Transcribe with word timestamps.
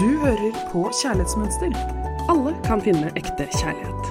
Du 0.00 0.08
hører 0.16 0.54
på 0.72 0.86
Kjærlighetsmønster. 0.96 1.74
Alle 2.32 2.54
kan 2.64 2.80
finne 2.80 3.10
ekte 3.20 3.44
kjærlighet. 3.52 4.06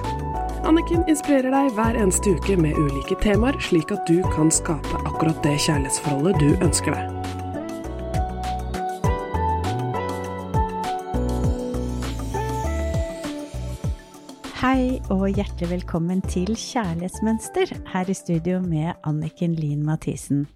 Anniken 0.62 1.00
inspirerer 1.10 1.50
deg 1.50 1.72
hver 1.74 1.96
eneste 1.98 2.30
uke 2.36 2.54
med 2.62 2.76
ulike 2.78 3.16
temaer, 3.24 3.56
slik 3.58 3.90
at 3.90 4.04
du 4.06 4.20
kan 4.30 4.52
skape 4.54 5.00
akkurat 5.00 5.40
det 5.42 5.56
kjærlighetsforholdet 5.64 6.38
du 6.38 6.62
ønsker 6.62 6.94
deg. 6.94 7.10
Hei 14.60 15.02
og 15.10 15.26
hjertelig 15.26 15.72
velkommen 15.72 16.22
til 16.30 16.54
Kjærlighetsmønster, 16.54 17.74
her 17.90 18.06
i 18.06 18.14
studio 18.14 18.62
med 18.62 18.94
Anniken 19.02 19.58
Lien 19.58 19.82
Mathisen. 19.82 20.46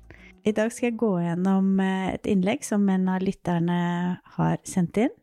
I 0.46 0.52
dag 0.55 0.71
skal 0.71 0.93
jeg 0.93 0.98
gå 1.01 1.10
gjennom 1.24 1.74
eh, 1.80 2.15
et 2.15 2.27
innlegg 2.30 2.62
som 2.62 2.87
en 2.93 3.10
av 3.10 3.23
lytterne 3.24 3.82
har 4.38 4.59
sendt 4.62 5.02
inn. 5.09 5.15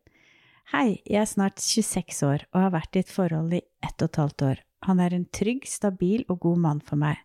Hei, 0.71 1.01
jeg 1.03 1.19
er 1.19 1.27
snart 1.27 1.59
26 1.59 2.21
år 2.23 2.43
og 2.53 2.61
har 2.61 2.69
vært 2.71 2.95
i 2.95 3.01
et 3.03 3.09
forhold 3.11 3.51
i 3.51 3.57
ett 3.83 3.97
og 3.99 4.07
et 4.07 4.19
halvt 4.21 4.43
år. 4.47 4.59
Han 4.87 5.01
er 5.03 5.11
en 5.11 5.25
trygg, 5.35 5.65
stabil 5.67 6.21
og 6.31 6.45
god 6.45 6.61
mann 6.63 6.79
for 6.87 6.95
meg, 7.01 7.17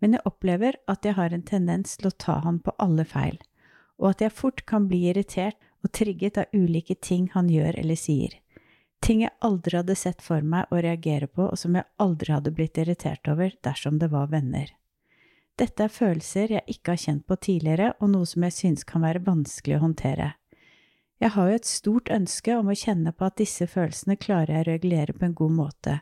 men 0.00 0.16
jeg 0.16 0.24
opplever 0.24 0.78
at 0.88 1.04
jeg 1.04 1.12
har 1.18 1.34
en 1.36 1.44
tendens 1.44 1.98
til 2.00 2.08
å 2.08 2.14
ta 2.24 2.38
han 2.40 2.56
på 2.64 2.72
alle 2.80 3.04
feil, 3.04 3.36
og 4.00 4.14
at 4.14 4.24
jeg 4.24 4.32
fort 4.38 4.62
kan 4.64 4.86
bli 4.88 5.02
irritert 5.10 5.58
og 5.84 5.92
trigget 5.92 6.40
av 6.40 6.56
ulike 6.56 6.96
ting 6.96 7.28
han 7.34 7.52
gjør 7.52 7.76
eller 7.82 8.00
sier. 8.00 8.38
Ting 9.04 9.26
jeg 9.26 9.36
aldri 9.44 9.76
hadde 9.76 9.98
sett 10.00 10.24
for 10.24 10.40
meg 10.40 10.72
å 10.72 10.80
reagere 10.80 11.28
på, 11.28 11.50
og 11.50 11.60
som 11.60 11.76
jeg 11.76 11.84
aldri 12.00 12.32
hadde 12.32 12.54
blitt 12.56 12.80
irritert 12.80 13.28
over 13.28 13.52
dersom 13.60 14.00
det 14.00 14.08
var 14.16 14.32
venner. 14.32 14.72
Dette 15.60 15.84
er 15.84 15.92
følelser 15.92 16.56
jeg 16.56 16.78
ikke 16.78 16.96
har 16.96 17.04
kjent 17.04 17.28
på 17.28 17.36
tidligere, 17.36 17.92
og 18.00 18.14
noe 18.16 18.24
som 18.24 18.48
jeg 18.48 18.56
synes 18.62 18.88
kan 18.88 19.04
være 19.04 19.26
vanskelig 19.28 19.76
å 19.76 19.84
håndtere. 19.84 20.32
Jeg 21.16 21.32
har 21.32 21.48
jo 21.48 21.56
et 21.56 21.68
stort 21.68 22.10
ønske 22.12 22.58
om 22.58 22.68
å 22.68 22.76
kjenne 22.76 23.12
på 23.16 23.24
at 23.24 23.38
disse 23.40 23.64
følelsene 23.72 24.18
klarer 24.20 24.58
jeg 24.58 24.64
å 24.66 24.68
regulere 24.68 25.16
på 25.16 25.24
en 25.24 25.36
god 25.38 25.54
måte, 25.56 25.94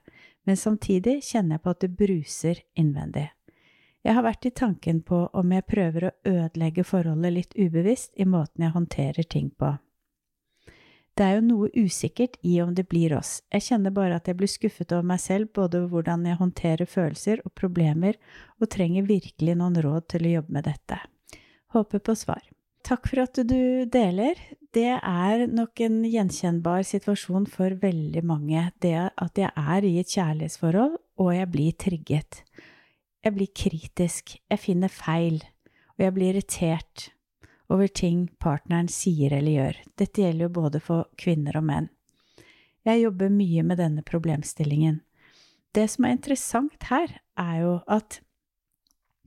men 0.45 0.59
samtidig 0.59 1.21
kjenner 1.23 1.57
jeg 1.57 1.63
på 1.63 1.75
at 1.75 1.85
det 1.85 1.91
bruser 2.01 2.63
innvendig. 2.75 3.29
Jeg 4.05 4.19
har 4.19 4.27
vært 4.27 4.45
i 4.45 4.53
tanken 4.53 5.01
på 5.07 5.23
om 5.33 5.53
jeg 5.55 5.65
prøver 5.71 6.09
å 6.09 6.15
ødelegge 6.29 6.85
forholdet 6.85 7.33
litt 7.33 7.55
ubevisst 7.57 8.13
i 8.21 8.27
måten 8.29 8.67
jeg 8.67 8.75
håndterer 8.75 9.29
ting 9.31 9.49
på. 9.55 9.71
Det 11.15 11.23
er 11.23 11.37
jo 11.37 11.45
noe 11.47 11.71
usikkert 11.79 12.35
i 12.43 12.57
om 12.61 12.73
det 12.75 12.89
blir 12.91 13.15
oss, 13.15 13.39
jeg 13.55 13.69
kjenner 13.69 13.95
bare 13.95 14.19
at 14.19 14.27
jeg 14.27 14.37
blir 14.41 14.51
skuffet 14.51 14.93
over 14.93 15.07
meg 15.15 15.23
selv 15.23 15.53
både 15.55 15.79
over 15.79 15.93
hvordan 15.95 16.27
jeg 16.27 16.41
håndterer 16.43 16.91
følelser 16.91 17.45
og 17.47 17.55
problemer, 17.55 18.19
og 18.59 18.73
trenger 18.75 19.07
virkelig 19.07 19.55
noen 19.63 19.79
råd 19.79 20.11
til 20.11 20.27
å 20.27 20.35
jobbe 20.41 20.59
med 20.59 20.67
dette. 20.67 20.99
Håper 21.71 22.03
på 22.03 22.19
svar. 22.19 22.43
Takk 22.85 23.07
for 23.09 23.23
at 23.23 23.39
du 23.49 23.87
deler. 23.89 24.37
Det 24.75 24.91
er 24.93 25.47
nok 25.49 25.81
en 25.87 26.03
gjenkjennbar 26.05 26.83
situasjon 26.85 27.47
for 27.49 27.73
veldig 27.81 28.21
mange, 28.29 28.67
det 28.85 28.93
at 29.09 29.41
jeg 29.41 29.49
er 29.57 29.87
i 29.89 29.95
et 30.03 30.13
kjærlighetsforhold, 30.13 30.99
og 31.17 31.31
jeg 31.33 31.49
blir 31.55 31.79
trigget. 31.81 32.43
Jeg 33.25 33.37
blir 33.39 33.49
kritisk, 33.57 34.37
jeg 34.53 34.61
finner 34.61 34.93
feil, 34.93 35.41
og 35.97 36.05
jeg 36.05 36.17
blir 36.19 36.35
irritert 36.35 37.09
over 37.73 37.89
ting 37.89 38.27
partneren 38.43 38.91
sier 38.93 39.33
eller 39.33 39.57
gjør. 39.57 39.83
Dette 39.97 40.27
gjelder 40.27 40.51
jo 40.51 40.55
både 40.61 40.85
for 40.85 41.09
kvinner 41.17 41.57
og 41.57 41.65
menn. 41.71 41.89
Jeg 42.85 43.07
jobber 43.07 43.33
mye 43.33 43.65
med 43.65 43.81
denne 43.81 44.05
problemstillingen. 44.05 45.01
Det 45.73 45.89
som 45.89 46.05
er 46.05 46.19
interessant 46.19 46.91
her, 46.91 47.17
er 47.41 47.61
jo 47.65 47.77
at 47.89 48.21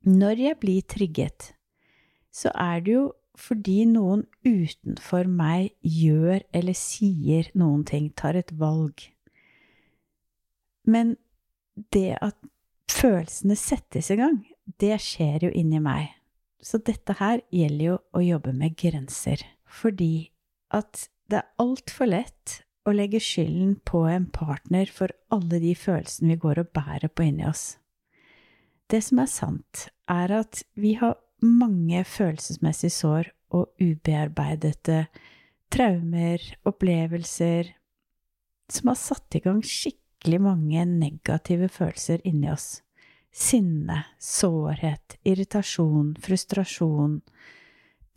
når 0.05 0.44
jeg 0.45 0.61
blir 0.61 0.85
trigget, 0.85 1.55
så 2.30 2.53
er 2.53 2.85
det 2.85 2.94
jo 2.94 3.08
fordi 3.38 3.83
noen 3.89 4.25
utenfor 4.45 5.30
meg 5.30 5.75
gjør 5.85 6.41
eller 6.57 6.78
sier 6.78 7.51
noen 7.57 7.85
ting, 7.88 8.09
tar 8.17 8.39
et 8.39 8.51
valg. 8.57 9.06
Men 10.88 11.16
det 11.94 12.17
at 12.23 12.38
følelsene 12.91 13.57
settes 13.59 14.09
i 14.13 14.17
gang, 14.19 14.39
det 14.81 14.95
skjer 15.03 15.47
jo 15.47 15.51
inni 15.53 15.81
meg. 15.84 16.09
Så 16.63 16.79
dette 16.81 17.13
her 17.19 17.44
gjelder 17.53 17.85
jo 17.91 17.97
å 18.17 18.23
jobbe 18.25 18.53
med 18.57 18.78
grenser, 18.79 19.44
fordi 19.69 20.31
at 20.73 21.06
det 21.29 21.44
er 21.44 21.51
altfor 21.62 22.09
lett 22.09 22.62
å 22.88 22.94
legge 22.95 23.19
skylden 23.22 23.75
på 23.85 24.06
en 24.09 24.25
partner 24.31 24.89
for 24.91 25.12
alle 25.33 25.59
de 25.62 25.73
følelsene 25.78 26.33
vi 26.33 26.41
går 26.41 26.63
og 26.63 26.72
bærer 26.75 27.12
på 27.12 27.28
inni 27.28 27.45
oss. 27.47 27.75
Det 28.88 29.01
som 29.03 29.19
er 29.19 29.29
sant, 29.29 29.88
er 30.07 30.31
at 30.39 30.63
vi 30.79 30.95
har 31.00 31.17
mange 31.44 32.03
følelsesmessige 32.08 32.94
sår 32.94 33.31
og 33.53 33.70
ubearbeidede 33.81 35.06
traumer, 35.74 36.42
opplevelser, 36.68 37.74
som 38.72 38.92
har 38.92 39.00
satt 39.00 39.38
i 39.38 39.44
gang 39.44 39.62
skikkelig 39.64 40.42
mange 40.44 40.84
negative 40.90 41.70
følelser 41.72 42.24
inni 42.28 42.50
oss 42.52 42.81
sinne, 43.38 44.02
sårhet, 44.20 45.18
irritasjon, 45.28 46.16
frustrasjon, 46.24 47.20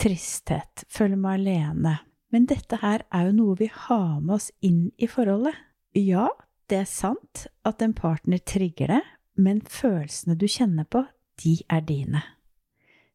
tristhet, 0.01 0.85
føle 0.89 1.19
meg 1.21 1.41
alene. 1.41 1.99
Men 2.31 2.47
dette 2.49 2.79
her 2.81 3.05
er 3.13 3.29
jo 3.29 3.37
noe 3.37 3.59
vi 3.59 3.69
har 3.75 4.21
med 4.21 4.39
oss 4.39 4.51
inn 4.65 4.89
i 4.97 5.09
forholdet. 5.11 5.57
Ja, 5.99 6.29
det 6.71 6.85
er 6.85 6.89
sant 6.89 7.49
at 7.67 7.83
en 7.83 7.95
partner 7.97 8.41
trigger 8.47 8.95
det, 8.95 9.01
men 9.37 9.61
følelsene 9.67 10.39
du 10.39 10.47
kjenner 10.49 10.87
på, 10.89 11.05
de 11.43 11.59
er 11.69 11.83
dine. 11.85 12.23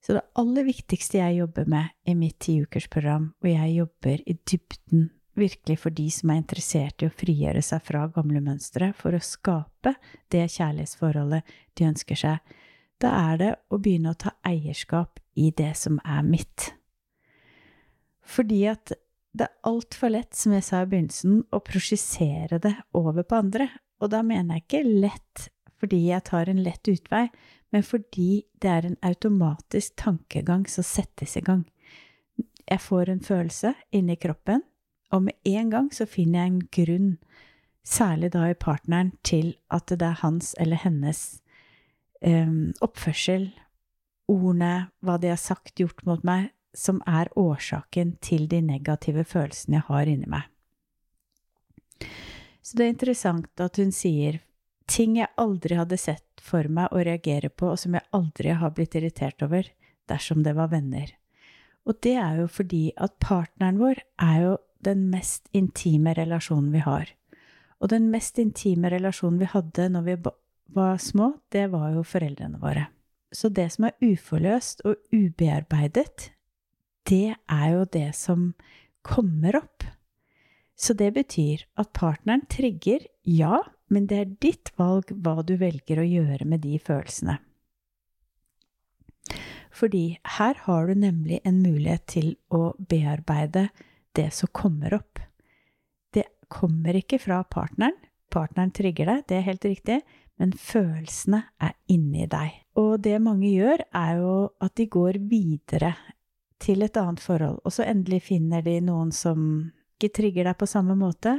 Så 0.06 0.14
det 0.14 0.22
aller 0.38 0.68
viktigste 0.68 1.18
jeg 1.18 1.40
jobber 1.40 1.66
med 1.66 1.90
i 2.06 2.14
mitt 2.14 2.38
tiukersprogram, 2.46 3.32
og 3.42 3.48
jeg 3.50 3.72
jobber 3.80 4.22
i 4.30 4.36
dybden 4.46 5.08
virkelig 5.36 5.80
for 5.82 5.96
de 5.98 6.06
som 6.14 6.30
er 6.30 6.44
interessert 6.44 7.02
i 7.02 7.10
å 7.10 7.14
frigjøre 7.14 7.64
seg 7.66 7.82
fra 7.84 8.06
gamle 8.14 8.40
mønstre 8.46 8.92
for 8.96 9.18
å 9.18 9.24
skape 9.24 9.96
det 10.32 10.46
kjærlighetsforholdet 10.54 11.56
de 11.76 11.88
ønsker 11.90 12.22
seg, 12.22 12.54
da 13.02 13.12
er 13.32 13.42
det 13.42 13.50
å 13.74 13.80
begynne 13.82 14.14
å 14.14 14.20
ta 14.20 14.36
eierskap 14.46 15.20
i 15.36 15.50
det 15.58 15.74
som 15.80 15.98
er 16.06 16.22
mitt. 16.24 16.70
Fordi 18.22 18.62
at 18.72 18.94
det 19.36 19.50
er 19.50 19.68
altfor 19.68 20.14
lett, 20.14 20.38
som 20.38 20.54
jeg 20.56 20.64
sa 20.64 20.86
i 20.86 20.88
begynnelsen, 20.88 21.42
å 21.52 21.60
prosjisere 21.66 22.62
det 22.62 22.72
over 22.96 23.26
på 23.28 23.42
andre. 23.42 23.68
Og 24.00 24.14
da 24.14 24.22
mener 24.24 24.62
jeg 24.62 24.68
ikke 24.68 25.02
lett 25.02 25.50
fordi 25.76 26.06
jeg 26.08 26.24
tar 26.30 26.48
en 26.48 26.62
lett 26.64 26.88
utvei, 26.88 27.26
men 27.76 27.84
fordi 27.84 28.46
det 28.64 28.70
er 28.72 28.86
en 28.88 28.96
automatisk 29.04 29.98
tankegang 30.00 30.62
som 30.72 30.86
settes 30.88 31.34
i 31.36 31.42
gang. 31.44 31.66
Jeg 32.64 32.80
får 32.80 33.10
en 33.12 33.20
følelse 33.20 33.74
inni 33.92 34.16
kroppen, 34.16 34.62
og 35.12 35.26
med 35.26 35.36
en 35.44 35.74
gang 35.74 35.90
så 35.92 36.08
finner 36.08 36.40
jeg 36.40 36.54
en 36.54 36.62
grunn, 36.78 37.10
særlig 37.84 38.32
da 38.32 38.46
i 38.48 38.56
partneren, 38.56 39.12
til 39.28 39.58
at 39.68 39.92
det 39.92 40.08
er 40.08 40.22
hans 40.22 40.54
eller 40.56 40.80
hennes 40.86 41.20
um, 42.24 42.72
oppførsel, 42.80 43.50
ordene, 44.32 44.88
hva 45.04 45.20
de 45.20 45.34
har 45.34 45.44
sagt, 45.44 45.76
gjort 45.76 46.00
mot 46.08 46.24
meg, 46.24 46.54
som 46.72 47.04
er 47.04 47.28
årsaken 47.36 48.16
til 48.24 48.48
de 48.48 48.64
negative 48.64 49.28
følelsene 49.28 49.82
jeg 49.82 49.88
har 49.92 50.14
inni 50.16 50.32
meg. 50.32 50.48
Så 52.64 52.80
det 52.80 52.88
er 52.88 52.96
interessant 52.96 53.68
at 53.68 53.84
hun 53.84 53.92
sier 53.92 54.40
ting 54.90 55.18
jeg 55.20 55.34
aldri 55.42 55.78
hadde 55.80 55.98
sett 56.00 56.42
for 56.42 56.68
meg 56.72 56.94
å 56.94 57.04
reagere 57.06 57.50
på, 57.50 57.74
og 57.74 57.82
som 57.82 57.98
jeg 57.98 58.06
aldri 58.16 58.54
har 58.54 58.74
blitt 58.76 58.96
irritert 58.98 59.42
over 59.46 59.68
dersom 60.10 60.44
det 60.46 60.56
var 60.58 60.72
venner. 60.74 61.10
Og 61.86 61.98
det 62.02 62.16
er 62.18 62.42
jo 62.42 62.48
fordi 62.50 62.90
at 62.98 63.18
partneren 63.22 63.80
vår 63.82 64.02
er 64.22 64.38
jo 64.42 64.56
den 64.86 65.08
mest 65.10 65.50
intime 65.54 66.14
relasjonen 66.18 66.72
vi 66.74 66.82
har. 66.86 67.10
Og 67.82 67.92
den 67.92 68.10
mest 68.14 68.40
intime 68.42 68.90
relasjonen 68.94 69.42
vi 69.42 69.50
hadde 69.52 69.90
når 69.94 70.06
vi 70.08 70.18
var 70.76 71.02
små, 71.02 71.34
det 71.54 71.68
var 71.74 71.92
jo 71.94 72.06
foreldrene 72.06 72.62
våre. 72.62 72.88
Så 73.34 73.50
det 73.50 73.68
som 73.74 73.90
er 73.90 73.98
uforløst 74.02 74.86
og 74.88 74.98
ubearbeidet, 75.14 76.32
det 77.10 77.36
er 77.36 77.68
jo 77.74 77.86
det 77.94 78.10
som 78.18 78.54
kommer 79.06 79.60
opp. 79.60 79.86
Så 80.76 80.96
det 80.98 81.12
betyr 81.16 81.66
at 81.80 81.94
partneren 81.96 82.46
trigger, 82.52 83.06
ja, 83.24 83.62
men 83.92 84.08
det 84.10 84.18
er 84.22 84.34
ditt 84.42 84.72
valg 84.80 85.12
hva 85.12 85.42
du 85.46 85.56
velger 85.62 86.02
å 86.02 86.08
gjøre 86.08 86.48
med 86.50 86.64
de 86.66 86.80
følelsene. 86.82 87.38
Fordi 89.76 90.18
her 90.38 90.60
har 90.66 90.88
du 90.88 90.96
nemlig 90.96 91.42
en 91.44 91.60
mulighet 91.60 92.06
til 92.08 92.30
å 92.54 92.70
bearbeide 92.80 93.68
det 94.16 94.30
som 94.34 94.50
kommer 94.56 94.96
opp. 94.96 95.20
Det 96.16 96.24
kommer 96.48 96.96
ikke 96.96 97.20
fra 97.20 97.42
partneren. 97.44 97.98
Partneren 98.32 98.72
trigger 98.76 99.12
deg, 99.12 99.26
det 99.28 99.38
er 99.38 99.50
helt 99.50 99.68
riktig, 99.68 100.00
men 100.40 100.54
følelsene 100.56 101.42
er 101.64 101.76
inni 101.92 102.28
deg. 102.32 102.56
Og 102.80 102.98
det 103.04 103.20
mange 103.24 103.52
gjør, 103.52 103.84
er 103.96 104.22
jo 104.22 104.36
at 104.64 104.76
de 104.80 104.88
går 104.92 105.20
videre 105.30 105.94
til 106.64 106.84
et 106.86 106.98
annet 106.98 107.22
forhold, 107.24 107.60
og 107.64 107.76
så 107.76 107.86
endelig 107.88 108.26
finner 108.30 108.64
de 108.64 108.80
noen 108.84 109.12
som 109.16 109.40
ikke 109.96 110.12
trigger 110.20 110.48
deg 110.48 110.58
på 110.60 110.68
samme 110.68 110.96
måte, 111.00 111.36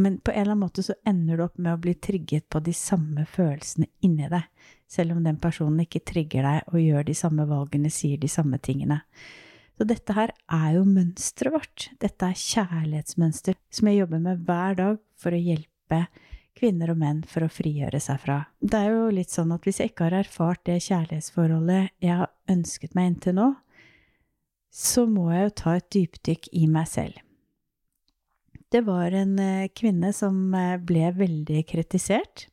men 0.00 0.18
på 0.24 0.32
en 0.32 0.40
eller 0.40 0.54
annen 0.54 0.64
måte 0.64 0.82
så 0.86 0.96
ender 1.06 1.36
du 1.36 1.44
opp 1.44 1.58
med 1.58 1.74
å 1.74 1.82
bli 1.82 1.94
trigget 1.94 2.48
på 2.52 2.62
de 2.64 2.72
samme 2.76 3.26
følelsene 3.28 3.90
inni 4.06 4.30
deg, 4.32 4.48
selv 4.90 5.14
om 5.16 5.22
den 5.26 5.38
personen 5.42 5.84
ikke 5.84 6.02
trigger 6.08 6.46
deg 6.46 6.72
og 6.72 6.80
gjør 6.82 7.06
de 7.06 7.16
samme 7.18 7.46
valgene, 7.50 7.92
sier 7.92 8.18
de 8.20 8.30
samme 8.30 8.58
tingene. 8.58 9.02
Så 9.80 9.86
dette 9.88 10.12
her 10.12 10.32
er 10.52 10.74
jo 10.76 10.82
mønsteret 10.84 11.54
vårt. 11.54 11.86
Dette 12.02 12.26
er 12.26 12.36
kjærlighetsmønster 12.36 13.56
som 13.72 13.88
jeg 13.88 14.02
jobber 14.02 14.20
med 14.26 14.42
hver 14.48 14.76
dag 14.76 14.98
for 15.16 15.32
å 15.32 15.40
hjelpe 15.40 16.02
kvinner 16.58 16.92
og 16.92 17.00
menn 17.00 17.22
for 17.24 17.46
å 17.46 17.52
frigjøre 17.52 18.00
seg 18.02 18.20
fra. 18.20 18.42
Det 18.60 18.76
er 18.76 18.92
jo 18.92 19.08
litt 19.14 19.32
sånn 19.32 19.54
at 19.54 19.64
hvis 19.64 19.80
jeg 19.80 19.92
ikke 19.92 20.10
har 20.10 20.18
erfart 20.20 20.64
det 20.68 20.82
kjærlighetsforholdet 20.84 21.94
jeg 22.04 22.18
har 22.20 22.32
ønsket 22.52 22.96
meg 22.98 23.12
inntil 23.12 23.38
nå, 23.38 23.48
så 24.70 25.06
må 25.08 25.30
jeg 25.32 25.48
jo 25.48 25.56
ta 25.62 25.74
et 25.78 25.90
dypdykk 25.96 26.52
i 26.60 26.66
meg 26.70 26.90
selv. 26.90 27.16
Det 28.70 28.84
var 28.86 29.12
en 29.12 29.38
eh, 29.42 29.68
kvinne 29.74 30.12
som 30.14 30.54
eh, 30.54 30.76
ble 30.78 31.10
veldig 31.16 31.64
kritisert, 31.66 32.46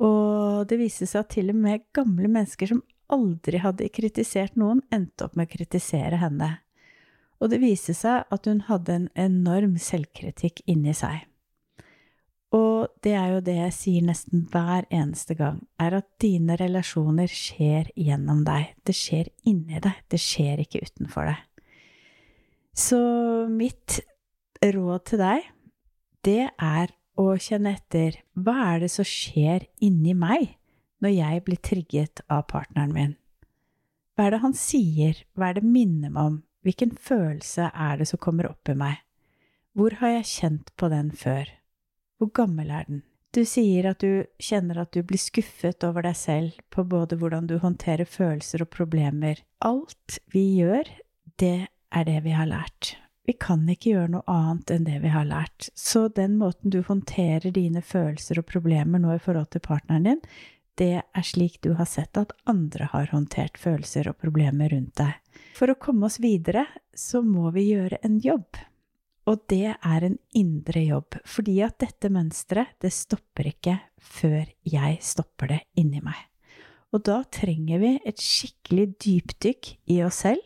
og 0.00 0.66
det 0.68 0.76
viste 0.80 1.08
seg 1.08 1.24
at 1.24 1.32
til 1.34 1.52
og 1.52 1.60
med 1.60 1.86
gamle 1.96 2.28
mennesker 2.28 2.68
som 2.68 2.82
aldri 3.10 3.60
hadde 3.60 3.88
kritisert 3.92 4.56
noen, 4.60 4.82
endte 4.92 5.26
opp 5.26 5.36
med 5.36 5.48
å 5.48 5.52
kritisere 5.54 6.20
henne. 6.20 6.50
Og 7.40 7.50
det 7.52 7.60
viste 7.62 7.96
seg 7.96 8.28
at 8.28 8.46
hun 8.48 8.62
hadde 8.68 8.96
en 8.96 9.08
enorm 9.18 9.78
selvkritikk 9.80 10.62
inni 10.70 10.94
seg. 10.96 11.24
Og 12.56 12.90
det 13.04 13.12
er 13.14 13.36
jo 13.36 13.42
det 13.46 13.56
jeg 13.56 13.74
sier 13.76 14.06
nesten 14.08 14.44
hver 14.50 14.86
eneste 14.90 15.36
gang, 15.38 15.60
er 15.80 16.00
at 16.00 16.08
dine 16.22 16.56
relasjoner 16.58 17.30
skjer 17.30 17.92
gjennom 17.94 18.42
deg. 18.46 18.74
Det 18.84 18.96
skjer 18.96 19.30
inni 19.48 19.78
deg, 19.80 20.00
det 20.10 20.20
skjer 20.20 20.64
ikke 20.64 20.82
utenfor 20.84 21.30
deg. 21.30 21.44
Så 22.76 23.00
mitt 23.50 24.00
råd 24.60 25.04
til 25.08 25.20
deg, 25.20 25.46
det 26.26 26.50
er 26.52 26.92
å 27.20 27.32
kjenne 27.40 27.74
etter 27.78 28.20
hva 28.36 28.56
er 28.74 28.84
det 28.84 28.90
som 28.92 29.06
skjer 29.08 29.66
inni 29.84 30.12
meg 30.16 30.56
når 31.00 31.14
jeg 31.16 31.44
blir 31.46 31.60
trigget 31.64 32.22
av 32.28 32.46
partneren 32.52 32.92
min? 32.92 33.14
Hva 34.14 34.26
er 34.26 34.36
det 34.36 34.42
han 34.42 34.56
sier, 34.56 35.22
hva 35.32 35.48
er 35.48 35.60
det 35.60 35.64
minner 35.64 36.12
meg 36.12 36.32
om, 36.32 36.40
hvilken 36.66 36.92
følelse 37.00 37.70
er 37.72 38.00
det 38.00 38.10
som 38.10 38.20
kommer 38.20 38.50
opp 38.50 38.68
i 38.68 38.76
meg? 38.76 39.00
Hvor 39.72 39.96
har 40.02 40.18
jeg 40.18 40.28
kjent 40.28 40.72
på 40.76 40.90
den 40.92 41.08
før? 41.16 41.48
Hvor 42.20 42.32
gammel 42.36 42.72
er 42.74 42.88
den? 42.88 43.04
Du 43.32 43.44
sier 43.46 43.86
at 43.92 44.02
du 44.02 44.26
kjenner 44.42 44.82
at 44.82 44.90
du 44.92 45.04
blir 45.06 45.20
skuffet 45.22 45.86
over 45.86 46.04
deg 46.04 46.18
selv 46.18 46.56
på 46.74 46.82
både 46.84 47.16
hvordan 47.16 47.46
du 47.48 47.60
håndterer 47.62 48.04
følelser 48.04 48.66
og 48.66 48.72
problemer. 48.74 49.38
Alt 49.62 50.18
vi 50.34 50.42
gjør, 50.58 50.90
det 51.38 51.70
er 51.70 52.08
det 52.10 52.18
vi 52.26 52.34
har 52.34 52.50
lært. 52.50 52.96
Vi 53.28 53.34
kan 53.38 53.66
ikke 53.68 53.92
gjøre 53.92 54.12
noe 54.14 54.24
annet 54.32 54.72
enn 54.74 54.86
det 54.88 55.00
vi 55.02 55.12
har 55.12 55.28
lært. 55.28 55.68
Så 55.76 56.08
den 56.08 56.38
måten 56.40 56.72
du 56.72 56.80
håndterer 56.86 57.52
dine 57.54 57.82
følelser 57.84 58.40
og 58.40 58.48
problemer 58.48 59.02
nå 59.02 59.14
i 59.14 59.22
forhold 59.22 59.52
til 59.52 59.62
partneren 59.64 60.08
din, 60.08 60.22
det 60.80 61.02
er 61.02 61.26
slik 61.26 61.58
du 61.60 61.74
har 61.76 61.88
sett 61.88 62.16
at 62.16 62.32
andre 62.48 62.88
har 62.92 63.10
håndtert 63.12 63.60
følelser 63.60 64.08
og 64.08 64.16
problemer 64.22 64.72
rundt 64.72 64.96
deg. 65.02 65.18
For 65.58 65.68
å 65.68 65.76
komme 65.76 66.08
oss 66.08 66.16
videre, 66.22 66.64
så 66.96 67.20
må 67.20 67.50
vi 67.52 67.68
gjøre 67.74 68.00
en 68.06 68.16
jobb. 68.24 68.56
Og 69.28 69.42
det 69.52 69.74
er 69.76 70.06
en 70.06 70.16
indre 70.34 70.80
jobb, 70.86 71.18
fordi 71.28 71.58
at 71.66 71.76
dette 71.82 72.08
mønsteret, 72.10 72.72
det 72.80 72.92
stopper 72.96 73.50
ikke 73.52 73.76
før 74.00 74.48
jeg 74.64 74.96
stopper 75.04 75.52
det 75.52 75.60
inni 75.78 76.00
meg. 76.02 76.16
Og 76.90 77.04
da 77.06 77.20
trenger 77.30 77.82
vi 77.82 77.92
et 78.08 78.22
skikkelig 78.24 78.86
dypdykk 79.04 79.74
i 79.92 80.00
oss 80.02 80.24
selv. 80.24 80.42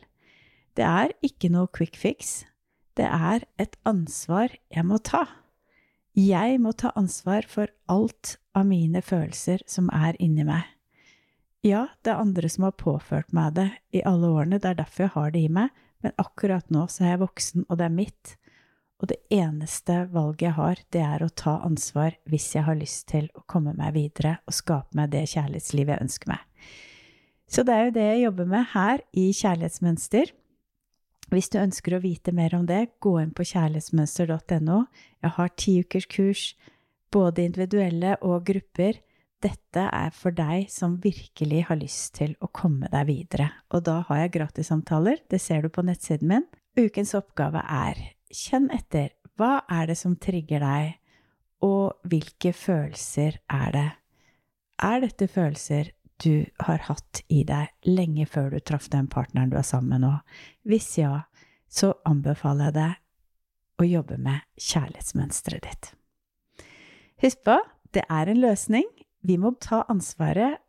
Det 0.74 0.84
er 0.84 1.14
ikke 1.24 1.48
noe 1.54 1.70
quick 1.72 1.96
fix. 1.96 2.42
Det 2.94 3.06
er 3.06 3.46
et 3.58 3.74
ansvar 3.88 4.54
jeg 4.70 4.86
må 4.86 5.00
ta. 5.02 5.24
Jeg 6.14 6.60
må 6.62 6.70
ta 6.78 6.92
ansvar 6.94 7.46
for 7.50 7.72
alt 7.90 8.36
av 8.54 8.68
mine 8.68 9.02
følelser 9.02 9.64
som 9.66 9.90
er 9.90 10.14
inni 10.22 10.46
meg. 10.46 10.68
Ja, 11.64 11.88
det 12.04 12.12
er 12.12 12.20
andre 12.20 12.48
som 12.52 12.68
har 12.68 12.76
påført 12.78 13.32
meg 13.34 13.56
det 13.56 13.70
i 13.96 14.04
alle 14.06 14.28
årene, 14.30 14.60
det 14.60 14.74
er 14.74 14.80
derfor 14.82 15.06
jeg 15.06 15.14
har 15.16 15.34
det 15.34 15.42
i 15.42 15.50
meg, 15.50 15.72
men 16.04 16.12
akkurat 16.20 16.68
nå 16.70 16.84
så 16.92 17.06
er 17.06 17.14
jeg 17.14 17.22
voksen, 17.24 17.64
og 17.66 17.80
det 17.80 17.86
er 17.88 17.94
mitt. 17.96 18.34
Og 19.02 19.08
det 19.10 19.18
eneste 19.32 19.96
valget 20.12 20.46
jeg 20.46 20.56
har, 20.58 20.82
det 20.94 21.02
er 21.02 21.24
å 21.24 21.32
ta 21.32 21.56
ansvar 21.66 22.14
hvis 22.30 22.52
jeg 22.54 22.66
har 22.68 22.78
lyst 22.78 23.08
til 23.10 23.30
å 23.34 23.42
komme 23.50 23.74
meg 23.76 23.96
videre 23.96 24.36
og 24.44 24.54
skape 24.54 24.94
meg 24.96 25.10
det 25.16 25.24
kjærlighetslivet 25.32 25.96
jeg 25.96 26.06
ønsker 26.06 26.30
meg. 26.30 26.44
Så 27.50 27.64
det 27.66 27.74
er 27.74 27.88
jo 27.88 27.96
det 27.96 28.06
jeg 28.06 28.22
jobber 28.26 28.48
med 28.54 28.70
her 28.72 29.02
i 29.12 29.26
Kjærlighetsmønster. 29.36 30.30
Hvis 31.32 31.50
du 31.52 31.58
ønsker 31.60 31.96
å 31.96 32.02
vite 32.04 32.34
mer 32.36 32.54
om 32.56 32.66
det, 32.68 32.98
gå 33.02 33.16
inn 33.22 33.32
på 33.34 33.46
kjærlighetsmønster.no. 33.48 34.78
Jeg 35.24 35.34
har 35.38 35.52
ti 35.60 35.78
ukers 35.82 36.06
kurs, 36.10 36.44
både 37.14 37.46
individuelle 37.48 38.16
og 38.22 38.44
grupper. 38.50 39.00
Dette 39.44 39.86
er 39.92 40.12
for 40.16 40.34
deg 40.36 40.70
som 40.72 40.98
virkelig 41.02 41.66
har 41.68 41.80
lyst 41.80 42.14
til 42.20 42.36
å 42.44 42.48
komme 42.48 42.88
deg 42.92 43.08
videre. 43.10 43.50
Og 43.74 43.84
da 43.88 44.00
har 44.08 44.24
jeg 44.24 44.36
gratissamtaler, 44.38 45.24
det 45.30 45.40
ser 45.42 45.64
du 45.64 45.72
på 45.72 45.84
nettsiden 45.84 46.30
min. 46.30 46.46
Ukens 46.78 47.14
oppgave 47.16 47.60
er 47.60 48.00
kjenn 48.34 48.70
etter. 48.74 49.12
Hva 49.38 49.64
er 49.70 49.90
det 49.90 49.98
som 49.98 50.14
trigger 50.20 50.62
deg, 50.62 50.94
og 51.64 52.08
hvilke 52.08 52.54
følelser 52.54 53.40
er 53.50 53.74
det? 53.74 53.90
Er 54.84 55.04
dette 55.04 55.28
følelser 55.30 55.92
du 56.22 56.46
har 56.66 56.84
hatt 56.86 57.22
i 57.28 57.42
deg 57.46 57.72
lenge 57.88 58.26
før 58.30 58.52
du 58.54 58.60
traff 58.60 58.88
den 58.92 59.08
partneren 59.10 59.50
du 59.50 59.58
er 59.58 59.66
sammen 59.66 59.96
med 59.96 60.04
nå? 60.06 60.12
Hvis 60.68 60.92
ja, 61.00 61.24
så 61.68 61.94
anbefaler 62.06 62.70
jeg 62.70 62.76
deg 62.78 63.00
å 63.82 63.88
jobbe 63.88 64.18
med 64.22 64.44
kjærlighetsmønsteret 64.60 65.66
ditt. 65.66 65.90
Husk 67.24 67.42
på, 67.46 67.58
det 67.94 68.04
er 68.10 68.30
en 68.30 68.42
løsning. 68.42 68.86
Vi 69.24 69.38
må 69.40 69.54
ta 69.62 69.82
ansvaret 69.90 70.60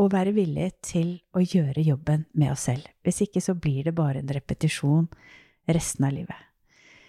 og 0.00 0.12
være 0.14 0.34
villige 0.36 0.72
til 0.84 1.10
å 1.36 1.42
gjøre 1.44 1.84
jobben 1.84 2.24
med 2.32 2.54
oss 2.54 2.68
selv. 2.70 2.88
Hvis 3.04 3.22
ikke 3.26 3.42
så 3.44 3.56
blir 3.56 3.88
det 3.88 3.96
bare 3.96 4.22
en 4.22 4.32
repetisjon 4.32 5.08
resten 5.68 6.08
av 6.08 6.16
livet. 6.16 6.48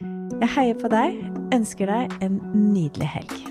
Jeg 0.01 0.53
heier 0.55 0.77
på 0.81 0.89
deg, 0.91 1.17
ønsker 1.53 1.91
deg 1.91 2.21
en 2.25 2.39
nydelig 2.73 3.11
helg. 3.15 3.50